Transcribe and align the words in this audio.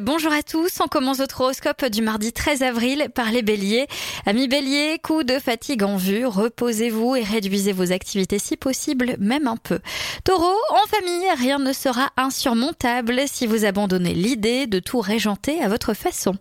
Bonjour 0.00 0.32
à 0.32 0.42
tous, 0.42 0.80
on 0.80 0.88
commence 0.88 1.18
votre 1.18 1.42
horoscope 1.42 1.84
du 1.84 2.00
mardi 2.00 2.32
13 2.32 2.62
avril 2.62 3.08
par 3.14 3.30
les 3.30 3.42
béliers. 3.42 3.86
Amis 4.24 4.48
béliers, 4.48 4.98
coup 5.02 5.22
de 5.22 5.38
fatigue 5.38 5.82
en 5.82 5.98
vue, 5.98 6.24
reposez-vous 6.24 7.16
et 7.16 7.22
réduisez 7.22 7.74
vos 7.74 7.92
activités 7.92 8.38
si 8.38 8.56
possible, 8.56 9.16
même 9.18 9.46
un 9.46 9.58
peu. 9.58 9.80
Taureau, 10.24 10.56
en 10.70 10.88
famille, 10.88 11.28
rien 11.36 11.58
ne 11.58 11.74
sera 11.74 12.08
insurmontable 12.16 13.24
si 13.26 13.46
vous 13.46 13.66
abandonnez 13.66 14.14
l'idée 14.14 14.66
de 14.66 14.78
tout 14.78 15.00
régenter 15.00 15.60
à 15.60 15.68
votre 15.68 15.92
façon. 15.92 16.36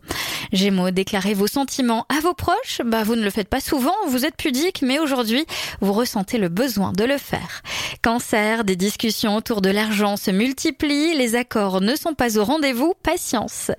Gémeaux, 0.54 0.92
déclarez 0.92 1.34
vos 1.34 1.48
sentiments 1.48 2.06
à 2.08 2.22
vos 2.22 2.34
proches, 2.34 2.82
bah 2.86 3.04
vous 3.04 3.18
ne 3.18 3.24
le 3.24 3.32
faites 3.32 3.50
pas 3.50 3.60
souvent, 3.60 3.96
vous 4.08 4.26
êtes 4.26 4.38
pudique, 4.38 4.82
mais 4.82 4.98
aujourd'hui, 4.98 5.46
vous 5.82 5.92
ressentez 5.92 6.38
le 6.38 6.48
besoin 6.48 6.94
de 6.94 7.04
le 7.04 7.18
faire. 7.18 7.64
Cancer, 8.02 8.64
des 8.64 8.76
discussions 8.76 9.36
autour 9.36 9.62
de 9.62 9.70
l'argent 9.70 10.18
se 10.18 10.32
multiplient, 10.32 11.16
les 11.16 11.36
accords 11.36 11.82
ne 11.82 11.96
sont 11.96 12.16
pas 12.16 12.40
au 12.40 12.44
rendez-vous, 12.44 12.96
patience. 13.04 13.70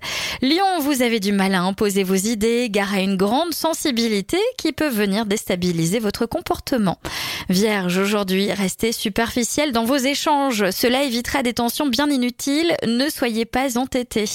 Lion, 0.43 0.79
vous 0.81 1.03
avez 1.03 1.19
du 1.19 1.33
mal 1.33 1.57
à 1.57 1.63
imposer 1.63 2.05
vos 2.05 2.15
idées, 2.15 2.69
gare 2.71 2.95
à 2.95 3.01
une 3.01 3.17
grande 3.17 3.53
sensibilité 3.53 4.39
qui 4.59 4.73
peut 4.73 4.89
venir 4.89 5.27
déstabiliser 5.27 5.99
votre 5.99 6.27
comportement. 6.27 6.99
Vierge, 7.49 7.99
aujourd'hui, 7.99 8.53
restez 8.53 8.93
superficiel 8.93 9.73
dans 9.73 9.85
vos 9.85 9.97
échanges. 9.97 10.71
Cela 10.71 11.03
évitera 11.03 11.43
des 11.43 11.55
tensions 11.55 11.89
bien 11.89 12.09
inutiles. 12.09 12.77
Ne 12.87 13.09
soyez 13.09 13.45
pas 13.45 13.77
entêtés. 13.77 14.29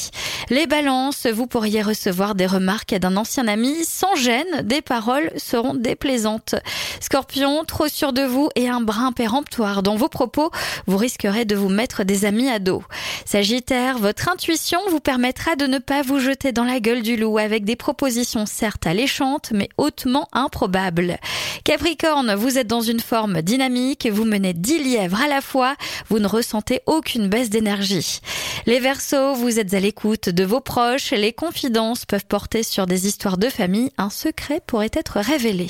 Les 0.49 0.65
balances, 0.65 1.27
vous 1.27 1.45
pourriez 1.45 1.81
recevoir 1.81 2.33
des 2.33 2.45
remarques 2.45 2.95
d'un 2.95 3.17
ancien 3.17 3.49
ami 3.49 3.83
sans 3.83 4.15
gêne. 4.15 4.61
Des 4.63 4.81
paroles 4.81 5.29
seront 5.35 5.73
déplaisantes. 5.73 6.55
Scorpion, 7.01 7.65
trop 7.65 7.89
sûr 7.89 8.13
de 8.13 8.21
vous 8.21 8.47
et 8.55 8.69
un 8.69 8.79
brin 8.79 9.11
péremptoire 9.11 9.83
dans 9.83 9.97
vos 9.97 10.07
propos, 10.07 10.49
vous 10.85 10.95
risquerez 10.95 11.43
de 11.43 11.57
vous 11.57 11.67
mettre 11.67 12.05
des 12.05 12.23
amis 12.23 12.49
à 12.49 12.59
dos. 12.59 12.81
Sagittaire, 13.25 13.97
votre 13.97 14.29
intuition 14.29 14.79
vous 14.89 15.01
permettra 15.01 15.57
de 15.57 15.67
ne 15.67 15.79
pas 15.79 16.01
vous 16.01 16.19
jeter 16.19 16.53
dans 16.53 16.63
la 16.63 16.79
gueule 16.79 17.01
du 17.01 17.17
loup 17.17 17.37
avec 17.39 17.65
des 17.65 17.75
propositions 17.75 18.45
certes 18.45 18.87
alléchantes 18.87 19.51
mais 19.53 19.67
hautement 19.77 20.29
improbables. 20.31 21.17
Capricorne, 21.65 22.35
vous 22.35 22.57
êtes 22.57 22.67
dans 22.67 22.79
une 22.79 23.01
forme 23.01 23.41
dynamique, 23.41 24.07
vous 24.09 24.23
menez 24.23 24.53
10 24.53 24.79
lièvres 24.79 25.21
à 25.21 25.27
la 25.27 25.41
fois, 25.41 25.75
vous 26.07 26.19
ne 26.19 26.27
ressentez 26.27 26.79
aucune 26.85 27.27
baisse 27.27 27.49
d'énergie. 27.49 28.21
Les 28.65 28.79
Verseaux, 28.79 29.33
vous 29.33 29.59
êtes 29.59 29.73
à 29.73 29.81
l'écoute 29.81 30.29
de 30.37 30.45
vos 30.45 30.61
proches, 30.61 31.11
les 31.11 31.33
confidences 31.33 32.05
peuvent 32.05 32.27
porter 32.27 32.61
sur 32.61 32.85
des 32.85 33.07
histoires 33.07 33.39
de 33.39 33.49
famille, 33.49 33.91
un 33.97 34.11
secret 34.11 34.61
pourrait 34.65 34.91
être 34.93 35.19
révélé. 35.19 35.67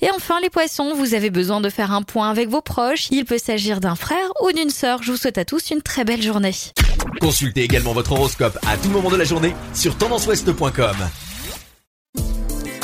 Et 0.00 0.10
enfin 0.10 0.40
les 0.40 0.48
Poissons, 0.48 0.94
vous 0.94 1.12
avez 1.12 1.28
besoin 1.28 1.60
de 1.60 1.68
faire 1.68 1.92
un 1.92 2.02
point 2.02 2.30
avec 2.30 2.48
vos 2.48 2.62
proches, 2.62 3.08
il 3.10 3.26
peut 3.26 3.36
s'agir 3.36 3.78
d'un 3.78 3.94
frère 3.94 4.32
ou 4.42 4.50
d'une 4.52 4.70
sœur. 4.70 5.02
Je 5.02 5.12
vous 5.12 5.18
souhaite 5.18 5.36
à 5.36 5.44
tous 5.44 5.70
une 5.70 5.82
très 5.82 6.04
belle 6.04 6.22
journée. 6.22 6.54
Consultez 7.20 7.62
également 7.62 7.92
votre 7.92 8.12
horoscope 8.12 8.58
à 8.66 8.78
tout 8.78 8.88
moment 8.88 9.10
de 9.10 9.16
la 9.16 9.24
journée 9.24 9.54
sur 9.74 9.98
tendanceouest.com. 9.98 10.96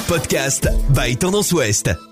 Podcast 0.06 0.68
by 0.90 1.16
Tendance 1.16 1.50
Ouest. 1.52 2.11